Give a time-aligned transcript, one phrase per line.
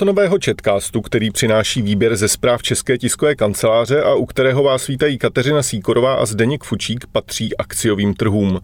[0.00, 5.18] maratonového četkástu, který přináší výběr ze zpráv České tiskové kanceláře a u kterého vás vítají
[5.18, 8.60] Kateřina Síkorová a Zdeněk Fučík, patří akciovým trhům.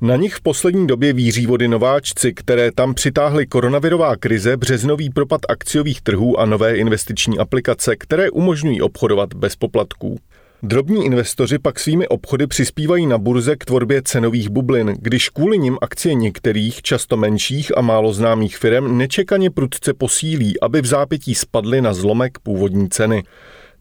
[0.00, 5.40] Na nich v poslední době víří vody nováčci, které tam přitáhly koronavirová krize, březnový propad
[5.48, 10.18] akciových trhů a nové investiční aplikace, které umožňují obchodovat bez poplatků.
[10.64, 15.78] Drobní investoři pak svými obchody přispívají na burze k tvorbě cenových bublin, když kvůli nim
[15.80, 21.80] akcie některých, často menších a málo známých firm nečekaně prudce posílí, aby v zápětí spadly
[21.80, 23.22] na zlomek původní ceny.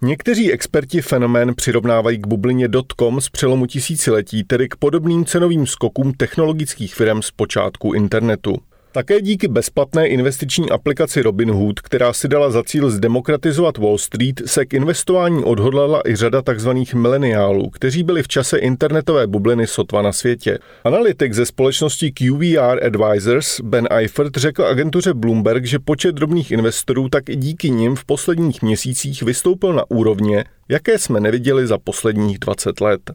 [0.02, 6.14] Někteří experti fenomén přirovnávají k bublině dotcom z přelomu tisíciletí, tedy k podobným cenovým skokům
[6.14, 8.58] technologických firm z počátku internetu.
[8.94, 14.66] Také díky bezplatné investiční aplikaci Robinhood, která si dala za cíl zdemokratizovat Wall Street, se
[14.66, 16.70] k investování odhodlala i řada tzv.
[16.96, 20.60] mileniálů, kteří byli v čase internetové bubliny sotva na světě.
[20.84, 27.30] Analytik ze společnosti QVR Advisors Ben Eifert řekl agentuře Bloomberg, že počet drobných investorů tak
[27.30, 32.82] i díky nim v posledních měsících vystoupil na úrovně, jaké jsme neviděli za posledních 20
[32.82, 33.12] let.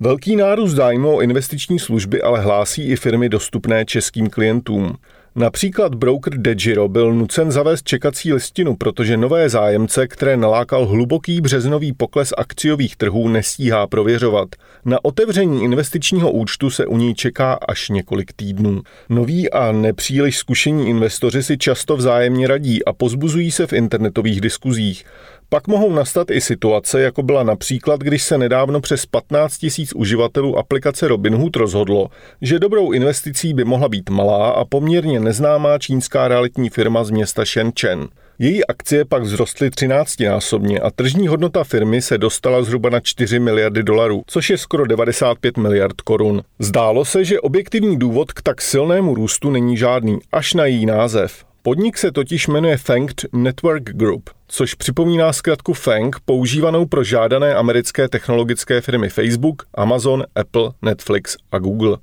[0.00, 4.96] Velký nárůst zájmu o investiční služby ale hlásí i firmy dostupné českým klientům.
[5.38, 11.92] Například broker DeGiro byl nucen zavést čekací listinu, protože nové zájemce, které nalákal hluboký březnový
[11.92, 14.48] pokles akciových trhů, nestíhá prověřovat.
[14.84, 18.82] Na otevření investičního účtu se u něj čeká až několik týdnů.
[19.08, 25.04] Noví a nepříliš zkušení investoři si často vzájemně radí a pozbuzují se v internetových diskuzích.
[25.50, 30.58] Pak mohou nastat i situace, jako byla například, když se nedávno přes 15 tisíc uživatelů
[30.58, 32.08] aplikace Robinhood rozhodlo,
[32.42, 37.44] že dobrou investicí by mohla být malá a poměrně neznámá čínská realitní firma z města
[37.44, 38.08] Shenzhen.
[38.38, 43.82] Její akcie pak vzrostly 13násobně a tržní hodnota firmy se dostala zhruba na 4 miliardy
[43.82, 46.42] dolarů, což je skoro 95 miliard korun.
[46.58, 51.47] Zdálo se, že objektivní důvod k tak silnému růstu není žádný, až na její název.
[51.68, 58.08] Podnik se totiž jmenuje Fanked Network Group, což připomíná zkratku FANG používanou pro žádané americké
[58.08, 61.98] technologické firmy Facebook, Amazon, Apple, Netflix a Google.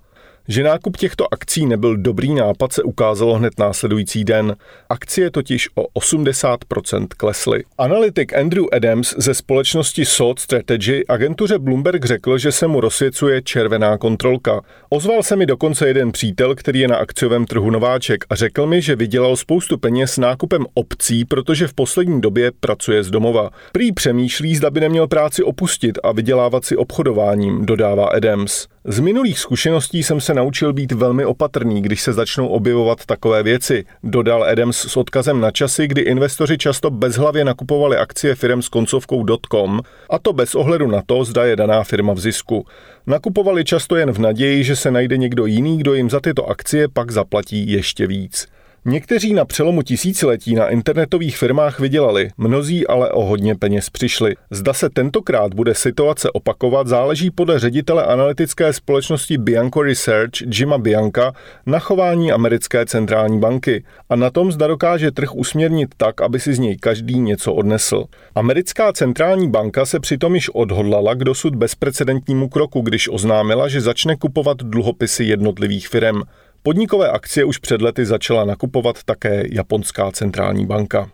[0.47, 4.55] Že nákup těchto akcí nebyl dobrý nápad se ukázalo hned následující den.
[4.89, 7.63] Akcie totiž o 80% klesly.
[7.77, 13.97] Analytik Andrew Adams ze společnosti Salt Strategy agentuře Bloomberg řekl, že se mu rozsvěcuje červená
[13.97, 14.61] kontrolka.
[14.89, 18.81] Ozval se mi dokonce jeden přítel, který je na akciovém trhu nováček a řekl mi,
[18.81, 23.49] že vydělal spoustu peněz nákupem opcí, protože v poslední době pracuje z domova.
[23.71, 28.67] Prý přemýšlí, zda by neměl práci opustit a vydělávat si obchodováním, dodává Adams.
[28.87, 33.85] Z minulých zkušeností jsem se naučil být velmi opatrný, když se začnou objevovat takové věci,
[34.03, 39.25] dodal Adams s odkazem na časy, kdy investoři často bezhlavě nakupovali akcie firm s koncovkou
[39.51, 42.65] .com, a to bez ohledu na to, zda je daná firma v zisku.
[43.07, 46.87] Nakupovali často jen v naději, že se najde někdo jiný, kdo jim za tyto akcie
[46.87, 48.47] pak zaplatí ještě víc.
[48.87, 54.35] Někteří na přelomu tisíciletí na internetových firmách vydělali, mnozí ale o hodně peněz přišli.
[54.51, 61.31] Zda se tentokrát bude situace opakovat, záleží podle ředitele analytické společnosti Bianco Research Jima Bianca
[61.65, 66.53] na chování americké centrální banky a na tom, zda dokáže trh usměrnit tak, aby si
[66.53, 68.05] z něj každý něco odnesl.
[68.35, 74.15] Americká centrální banka se přitom již odhodlala k dosud bezprecedentnímu kroku, když oznámila, že začne
[74.15, 76.21] kupovat dluhopisy jednotlivých firm.
[76.67, 81.09] Podnikové akcie už před lety začala nakupovat také japonská centrální banka.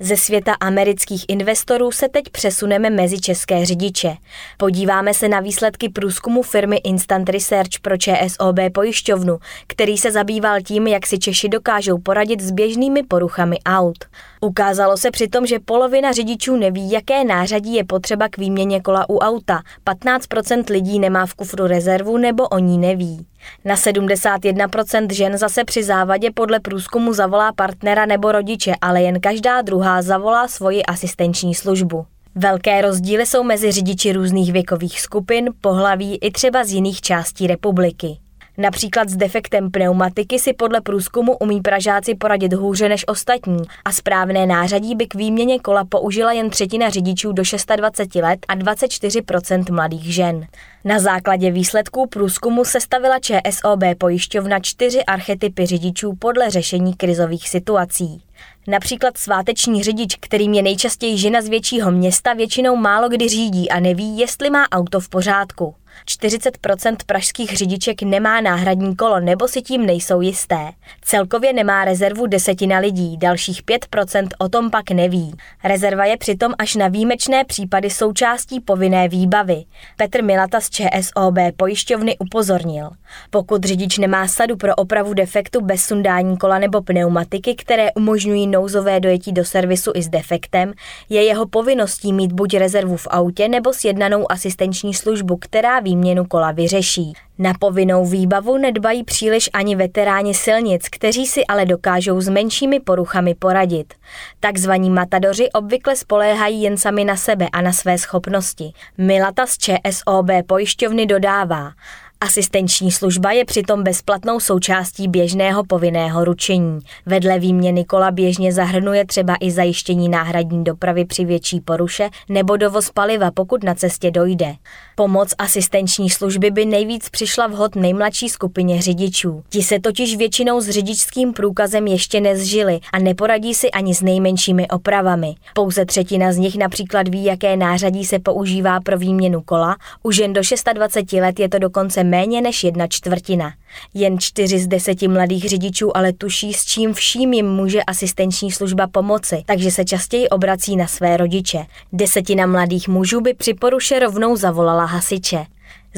[0.00, 4.14] Ze světa amerických investorů se teď přesuneme mezi české řidiče.
[4.56, 10.86] Podíváme se na výsledky průzkumu firmy Instant Research pro ČSOB pojišťovnu, který se zabýval tím,
[10.86, 14.04] jak si Češi dokážou poradit s běžnými poruchami aut.
[14.40, 19.18] Ukázalo se přitom, že polovina řidičů neví, jaké nářadí je potřeba k výměně kola u
[19.18, 19.62] auta.
[19.86, 23.26] 15% lidí nemá v kufru rezervu nebo o ní neví.
[23.64, 29.62] Na 71% žen zase při závadě podle průzkumu zavolá partnera nebo rodiče, ale jen každá
[29.62, 32.06] druhá zavolá svoji asistenční službu.
[32.34, 38.18] Velké rozdíly jsou mezi řidiči různých věkových skupin, pohlaví i třeba z jiných částí republiky.
[38.60, 44.46] Například s defektem pneumatiky si podle průzkumu umí Pražáci poradit hůře než ostatní a správné
[44.46, 47.42] nářadí by k výměně kola použila jen třetina řidičů do
[47.76, 50.46] 26 let a 24% mladých žen.
[50.84, 58.22] Na základě výsledků průzkumu sestavila ČSOB pojišťovna čtyři archetypy řidičů podle řešení krizových situací.
[58.66, 63.80] Například sváteční řidič, kterým je nejčastěji žena z většího města, většinou málo kdy řídí a
[63.80, 65.74] neví, jestli má auto v pořádku.
[66.06, 70.70] 40% pražských řidiček nemá náhradní kolo nebo si tím nejsou jisté.
[71.02, 75.34] Celkově nemá rezervu desetina lidí, dalších 5% o tom pak neví.
[75.64, 79.64] Rezerva je přitom až na výjimečné případy součástí povinné výbavy.
[79.96, 82.90] Petr Milata z ČSOB pojišťovny upozornil.
[83.30, 89.00] Pokud řidič nemá sadu pro opravu defektu bez sundání kola nebo pneumatiky, které umožňují nouzové
[89.00, 90.72] dojetí do servisu i s defektem,
[91.08, 96.52] je jeho povinností mít buď rezervu v autě nebo sjednanou asistenční službu, která výměnu kola
[96.52, 97.12] vyřeší.
[97.38, 103.34] Na povinnou výbavu nedbají příliš ani veteráni silnic, kteří si ale dokážou s menšími poruchami
[103.34, 103.94] poradit.
[104.40, 108.72] Takzvaní matadoři obvykle spoléhají jen sami na sebe a na své schopnosti.
[108.98, 111.72] Milata z ČSOB pojišťovny dodává,
[112.20, 116.78] Asistenční služba je přitom bezplatnou součástí běžného povinného ručení.
[117.06, 122.90] Vedle výměny kola běžně zahrnuje třeba i zajištění náhradní dopravy při větší poruše nebo dovoz
[122.90, 124.54] paliva, pokud na cestě dojde.
[124.94, 129.42] Pomoc asistenční služby by nejvíc přišla vhod nejmladší skupině řidičů.
[129.48, 134.68] Ti se totiž většinou s řidičským průkazem ještě nezžili a neporadí si ani s nejmenšími
[134.68, 135.34] opravami.
[135.54, 140.32] Pouze třetina z nich například ví, jaké nářadí se používá pro výměnu kola, u žen
[140.32, 140.40] do
[140.74, 143.52] 26 let je to dokonce méně než jedna čtvrtina.
[143.94, 148.86] Jen čtyři z deseti mladých řidičů ale tuší, s čím vším jim může asistenční služba
[148.86, 151.58] pomoci, takže se častěji obrací na své rodiče.
[151.92, 155.46] Desetina mladých mužů by při poruše rovnou zavolala hasiče.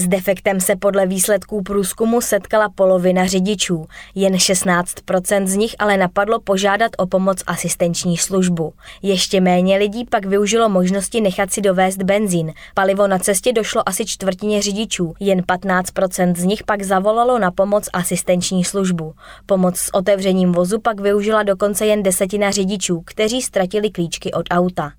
[0.01, 6.41] S defektem se podle výsledků průzkumu setkala polovina řidičů, jen 16% z nich ale napadlo
[6.41, 8.73] požádat o pomoc asistenční službu.
[9.03, 12.53] Ještě méně lidí pak využilo možnosti nechat si dovést benzín.
[12.75, 17.89] Palivo na cestě došlo asi čtvrtině řidičů, jen 15% z nich pak zavolalo na pomoc
[17.93, 19.13] asistenční službu.
[19.47, 24.93] Pomoc s otevřením vozu pak využila dokonce jen desetina řidičů, kteří ztratili klíčky od auta.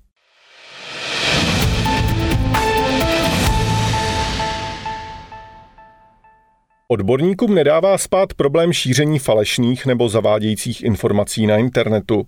[6.92, 12.26] Odborníkům nedává spát problém šíření falešných nebo zavádějících informací na internetu.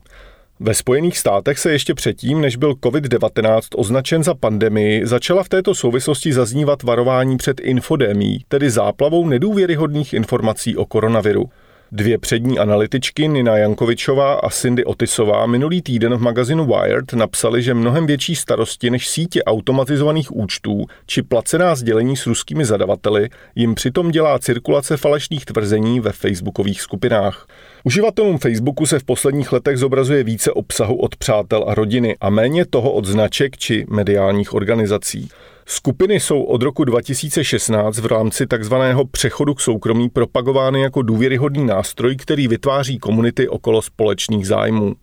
[0.61, 5.75] Ve Spojených státech se ještě předtím, než byl COVID-19 označen za pandemii, začala v této
[5.75, 11.51] souvislosti zaznívat varování před infodémí, tedy záplavou nedůvěryhodných informací o koronaviru.
[11.97, 17.75] Dvě přední analytičky Nina Jankovičová a Cindy Otisová minulý týden v magazinu Wired napsali, že
[17.75, 24.11] mnohem větší starosti než sítě automatizovaných účtů či placená sdělení s ruskými zadavateli jim přitom
[24.11, 27.47] dělá cirkulace falešných tvrzení ve facebookových skupinách.
[27.85, 32.67] Uživatelům Facebooku se v posledních letech zobrazuje více obsahu od přátel a rodiny a méně
[32.67, 35.29] toho od značek či mediálních organizací.
[35.67, 42.17] Skupiny jsou od roku 2016 v rámci takzvaného přechodu k soukromí propagovány jako důvěryhodný nástroj,
[42.17, 44.95] který vytváří komunity okolo společných zájmů.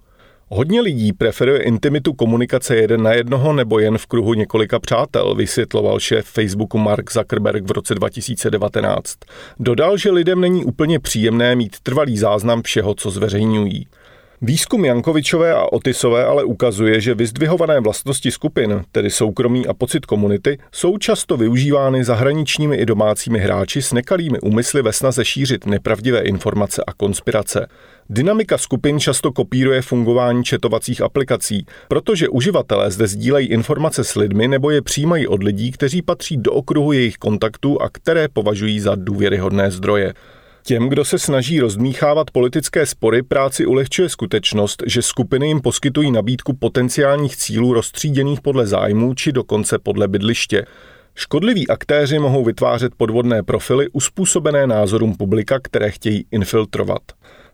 [0.54, 6.00] Hodně lidí preferuje intimitu komunikace jeden na jednoho nebo jen v kruhu několika přátel, vysvětloval
[6.00, 9.16] šéf Facebooku Mark Zuckerberg v roce 2019.
[9.60, 13.88] Dodal, že lidem není úplně příjemné mít trvalý záznam všeho, co zveřejňují.
[14.44, 20.58] Výzkum Jankovičové a Otisové ale ukazuje, že vyzdvihované vlastnosti skupin, tedy soukromí a pocit komunity,
[20.72, 26.84] jsou často využívány zahraničními i domácími hráči s nekalými úmysly ve snaze šířit nepravdivé informace
[26.88, 27.68] a konspirace.
[28.10, 34.72] Dynamika skupin často kopíruje fungování četovacích aplikací, protože uživatelé zde sdílejí informace s lidmi nebo
[34.72, 39.72] je přijímají od lidí, kteří patří do okruhu jejich kontaktů a které považují za důvěryhodné
[39.72, 40.14] zdroje.
[40.64, 46.54] Těm, kdo se snaží rozdmíchávat politické spory, práci ulehčuje skutečnost, že skupiny jim poskytují nabídku
[46.54, 50.66] potenciálních cílů rozstříděných podle zájmů či dokonce podle bydliště.
[51.16, 57.02] Škodliví aktéři mohou vytvářet podvodné profily uspůsobené názorům publika, které chtějí infiltrovat.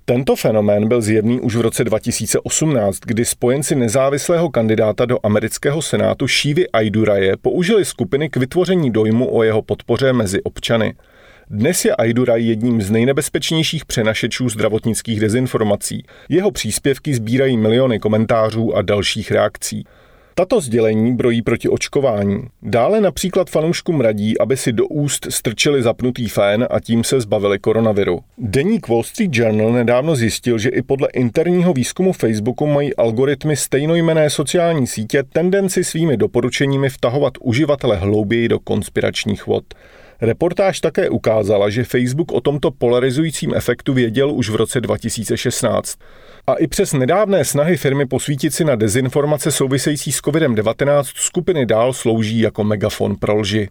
[0.05, 6.27] Tento fenomén byl zjevný už v roce 2018, kdy spojenci nezávislého kandidáta do amerického senátu
[6.27, 10.95] Shivy Aiduraje použili skupiny k vytvoření dojmu o jeho podpoře mezi občany.
[11.49, 16.03] Dnes je Aiduraj jedním z nejnebezpečnějších přenašečů zdravotnických dezinformací.
[16.29, 19.83] Jeho příspěvky sbírají miliony komentářů a dalších reakcí.
[20.35, 22.43] Tato sdělení brojí proti očkování.
[22.61, 27.59] Dále například fanouškům radí, aby si do úst strčili zapnutý fén a tím se zbavili
[27.59, 28.19] koronaviru.
[28.37, 34.29] Deník Wall Street Journal nedávno zjistil, že i podle interního výzkumu Facebooku mají algoritmy stejnojmené
[34.29, 39.63] sociální sítě tendenci svými doporučeními vtahovat uživatele hlouběji do konspiračních vod.
[40.21, 45.99] Reportáž také ukázala, že Facebook o tomto polarizujícím efektu věděl už v roce 2016.
[46.47, 51.93] A i přes nedávné snahy firmy posvítit si na dezinformace související s COVID-19 skupiny dál
[51.93, 53.69] slouží jako megafon pro lži.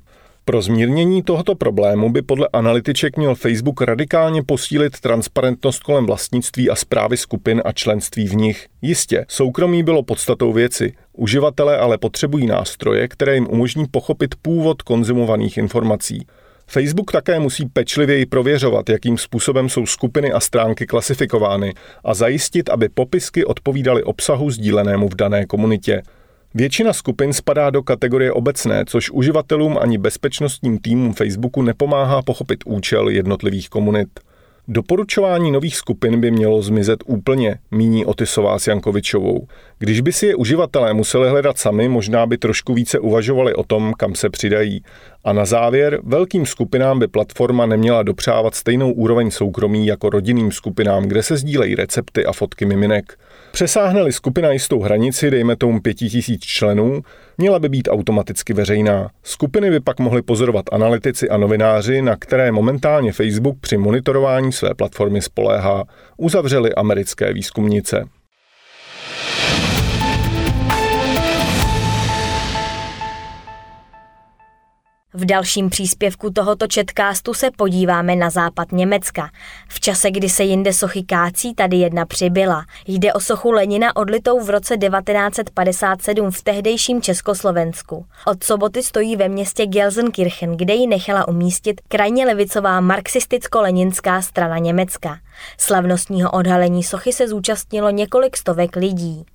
[0.48, 6.74] Pro zmírnění tohoto problému by podle analytiček měl Facebook radikálně posílit transparentnost kolem vlastnictví a
[6.74, 8.66] zprávy skupin a členství v nich.
[8.82, 10.92] Jistě, soukromí bylo podstatou věci.
[11.12, 16.26] Uživatelé ale potřebují nástroje, které jim umožní pochopit původ konzumovaných informací.
[16.66, 21.74] Facebook také musí pečlivěji prověřovat, jakým způsobem jsou skupiny a stránky klasifikovány
[22.04, 26.02] a zajistit, aby popisky odpovídaly obsahu sdílenému v dané komunitě.
[26.54, 33.08] Většina skupin spadá do kategorie obecné, což uživatelům ani bezpečnostním týmům Facebooku nepomáhá pochopit účel
[33.08, 34.08] jednotlivých komunit.
[34.68, 39.46] Doporučování nových skupin by mělo zmizet úplně, míní Otisová s Jankovičovou.
[39.78, 43.92] Když by si je uživatelé museli hledat sami, možná by trošku více uvažovali o tom,
[43.98, 44.82] kam se přidají.
[45.24, 51.04] A na závěr, velkým skupinám by platforma neměla dopřávat stejnou úroveň soukromí jako rodinným skupinám,
[51.04, 53.18] kde se sdílejí recepty a fotky miminek.
[53.52, 57.02] Přesáhne-li skupina jistou hranici, dejme tomu 5000 členů,
[57.38, 59.10] měla by být automaticky veřejná.
[59.22, 64.74] Skupiny by pak mohly pozorovat analytici a novináři, na které momentálně Facebook při monitorování své
[64.74, 65.84] platformy spoléhá,
[66.16, 68.04] uzavřeli americké výzkumnice.
[75.18, 79.30] V dalším příspěvku tohoto četkástu se podíváme na západ Německa.
[79.68, 82.64] V čase, kdy se jinde sochy kácí, tady jedna přibyla.
[82.86, 88.06] Jde o sochu Lenina odlitou v roce 1957 v tehdejším Československu.
[88.26, 95.18] Od soboty stojí ve městě Gelsenkirchen, kde ji nechala umístit krajně levicová marxisticko-leninská strana Německa.
[95.58, 99.26] Slavnostního odhalení sochy se zúčastnilo několik stovek lidí.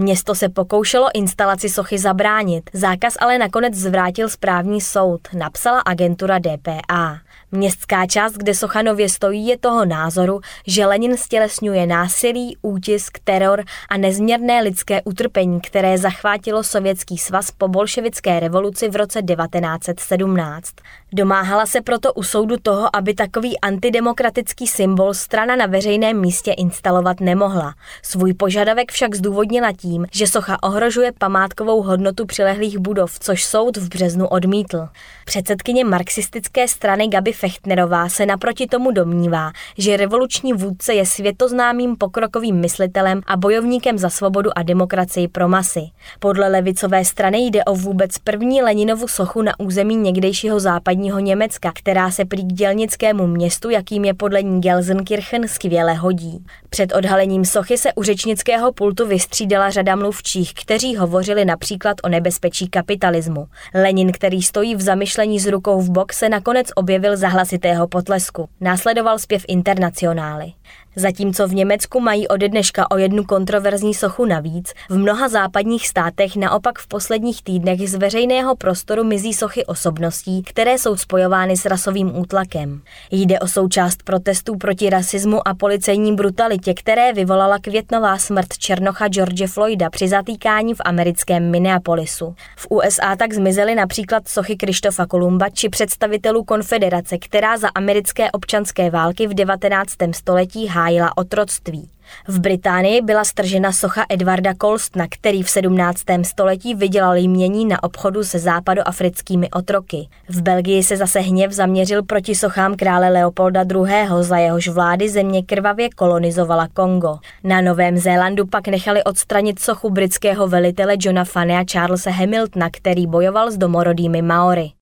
[0.00, 7.20] Město se pokoušelo instalaci sochy zabránit, zákaz ale nakonec zvrátil správní soud, napsala agentura DPA.
[7.52, 13.64] Městská část, kde socha nově stojí, je toho názoru, že Lenin stělesňuje násilí, útisk, teror
[13.88, 20.74] a nezměrné lidské utrpení, které zachvátilo Sovětský svaz po bolševické revoluci v roce 1917.
[21.12, 27.20] Domáhala se proto u soudu toho, aby takový antidemokratický symbol strana na veřejném místě instalovat
[27.20, 27.74] nemohla.
[28.02, 33.88] Svůj požadavek však zdůvodnila tím, že socha ohrožuje památkovou hodnotu přilehlých budov, což soud v
[33.88, 34.88] březnu odmítl.
[35.24, 42.56] Předsedkyně marxistické strany Gabi Fechtnerová se naproti tomu domnívá, že revoluční vůdce je světoznámým pokrokovým
[42.56, 45.80] myslitelem a bojovníkem za svobodu a demokracii pro masy.
[46.18, 52.10] Podle levicové strany jde o vůbec první Leninovu sochu na území někdejšího západního Německa, která
[52.10, 56.44] se prý k dělnickému městu, jakým je podle ní Gelsenkirchen, skvěle hodí.
[56.70, 62.68] Před odhalením sochy se u řečnického pultu vystřídala řada mluvčích, kteří hovořili například o nebezpečí
[62.68, 63.46] kapitalismu.
[63.74, 68.48] Lenin, který stojí v zamyšlení s rukou v bok, se nakonec objevil za hlasitého potlesku.
[68.60, 70.52] Následoval zpěv internacionály.
[70.98, 76.36] Zatímco v Německu mají ode dneška o jednu kontroverzní sochu navíc, v mnoha západních státech
[76.36, 82.18] naopak v posledních týdnech z veřejného prostoru mizí sochy osobností, které jsou spojovány s rasovým
[82.18, 82.80] útlakem.
[83.10, 89.46] Jde o součást protestů proti rasismu a policejní brutalitě, které vyvolala květnová smrt Černocha George
[89.46, 92.34] Floyda při zatýkání v americkém Minneapolisu.
[92.56, 98.90] V USA tak zmizely například sochy Krištofa Kolumba či představitelů konfederace, která za americké občanské
[98.90, 99.94] války v 19.
[100.12, 101.90] století hájila otroctví.
[102.28, 106.02] V Británii byla stržena socha Edvarda Colstna, který v 17.
[106.22, 110.08] století vydělal jmění na obchodu se západoafrickými otroky.
[110.28, 115.42] V Belgii se zase hněv zaměřil proti sochám krále Leopolda II., za jehož vlády země
[115.42, 117.18] krvavě kolonizovala Kongo.
[117.44, 123.06] Na Novém Zélandu pak nechali odstranit sochu britského velitele Johna Fane a Charlesa Hamiltona, který
[123.06, 124.77] bojoval s domorodými Maory.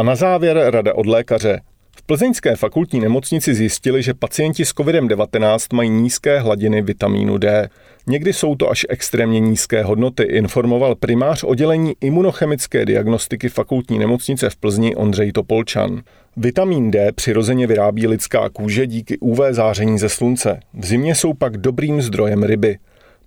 [0.00, 1.60] A na závěr rada od lékaře.
[1.96, 7.68] V plzeňské fakultní nemocnici zjistili, že pacienti s COVID-19 mají nízké hladiny vitamínu D.
[8.06, 14.56] Někdy jsou to až extrémně nízké hodnoty, informoval primář oddělení imunochemické diagnostiky fakultní nemocnice v
[14.56, 16.02] Plzni Ondřej Topolčan.
[16.36, 20.60] Vitamin D přirozeně vyrábí lidská kůže díky UV záření ze slunce.
[20.74, 22.78] V zimě jsou pak dobrým zdrojem ryby.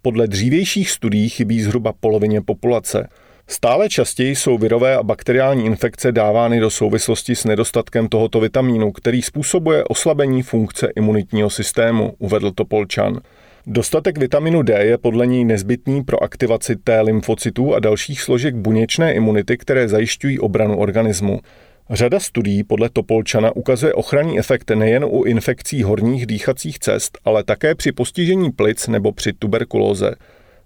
[0.02, 3.08] Podle dřívějších studií chybí zhruba polovině populace.
[3.48, 9.22] Stále častěji jsou virové a bakteriální infekce dávány do souvislosti s nedostatkem tohoto vitamínu, který
[9.22, 13.20] způsobuje oslabení funkce imunitního systému, uvedl Topolčan.
[13.68, 19.14] Dostatek vitaminu D je podle něj nezbytný pro aktivaci T lymfocytů a dalších složek buněčné
[19.14, 21.40] imunity, které zajišťují obranu organismu.
[21.90, 27.76] Řada studií podle Topolčana ukazuje ochranný efekt nejen u infekcí horních dýchacích cest, ale také
[27.76, 30.16] při postižení plic nebo při tuberkulóze.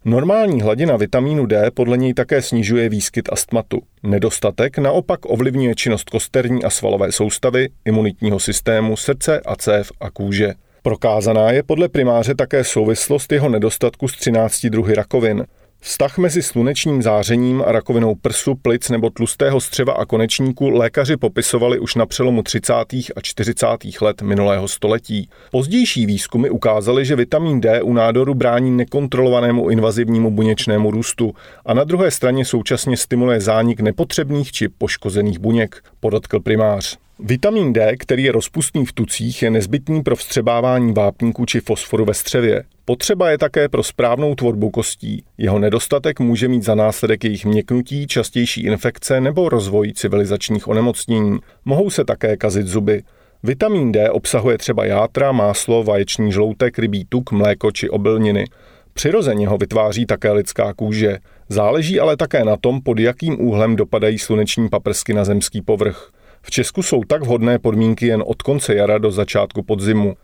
[0.08, 3.82] Normální hladina vitamínu D podle něj také snižuje výskyt astmatu.
[4.04, 10.54] Nedostatek naopak ovlivňuje činnost kosterní a svalové soustavy, imunitního systému, srdce a cév a kůže.
[10.82, 15.46] Prokázaná je podle primáře také souvislost jeho nedostatku s 13 druhy rakovin.
[15.80, 21.80] Vztah mezi slunečním zářením a rakovinou prsu, plic nebo tlustého střeva a konečníku lékaři popisovali
[21.80, 22.74] už na přelomu 30.
[23.16, 23.68] a 40.
[24.02, 25.30] let minulého století.
[25.52, 31.34] Pozdější výzkumy ukázaly, že vitamin D u nádoru brání nekontrolovanému invazivnímu buněčnému růstu
[31.66, 36.98] a na druhé straně současně stimuluje zánik nepotřebných či poškozených buněk, podotkl primář.
[37.20, 42.14] Vitamin D, který je rozpustný v tucích, je nezbytný pro vstřebávání vápníku či fosforu ve
[42.14, 42.64] střevě.
[42.90, 45.24] Potřeba je také pro správnou tvorbu kostí.
[45.38, 51.40] Jeho nedostatek může mít za následek jejich měknutí, častější infekce nebo rozvoj civilizačních onemocnění.
[51.66, 53.04] Mohou se také kazit zuby.
[53.44, 58.46] Vitamin D obsahuje třeba játra, máslo, vaječný žloutek, rybí tuk, mléko či obilniny.
[58.94, 61.18] Přirozeně ho vytváří také lidská kůže.
[61.50, 66.12] Záleží ale také na tom, pod jakým úhlem dopadají sluneční paprsky na zemský povrch.
[66.42, 70.16] V Česku jsou tak vhodné podmínky jen od konce jara do začátku podzimu.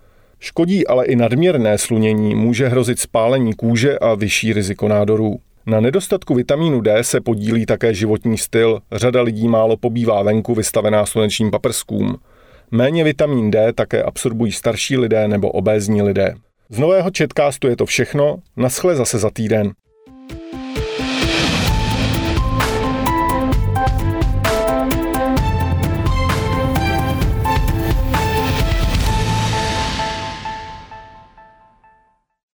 [0.45, 5.39] Škodí ale i nadměrné slunění, může hrozit spálení kůže a vyšší riziko nádorů.
[5.65, 8.79] Na nedostatku vitamínu D se podílí také životní styl.
[8.91, 12.17] Řada lidí málo pobývá venku vystavená slunečním paprskům.
[12.71, 16.35] Méně vitamin D také absorbují starší lidé nebo obézní lidé.
[16.69, 19.71] Z nového četkástu je to všechno, naschle zase za týden.